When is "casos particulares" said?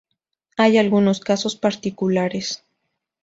1.19-2.65